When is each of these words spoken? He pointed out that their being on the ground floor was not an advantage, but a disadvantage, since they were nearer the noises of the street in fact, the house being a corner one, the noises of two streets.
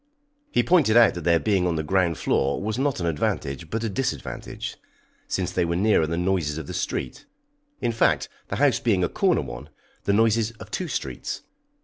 He 0.49 0.63
pointed 0.63 0.97
out 0.97 1.13
that 1.13 1.25
their 1.25 1.39
being 1.39 1.67
on 1.67 1.75
the 1.75 1.83
ground 1.83 2.17
floor 2.17 2.59
was 2.59 2.79
not 2.79 2.99
an 2.99 3.05
advantage, 3.05 3.69
but 3.69 3.83
a 3.83 3.87
disadvantage, 3.87 4.77
since 5.27 5.51
they 5.51 5.63
were 5.63 5.75
nearer 5.75 6.07
the 6.07 6.17
noises 6.17 6.57
of 6.57 6.65
the 6.65 6.73
street 6.73 7.27
in 7.81 7.91
fact, 7.91 8.27
the 8.47 8.55
house 8.55 8.79
being 8.79 9.03
a 9.03 9.09
corner 9.09 9.41
one, 9.41 9.69
the 10.05 10.13
noises 10.13 10.53
of 10.53 10.71
two 10.71 10.87
streets. 10.87 11.43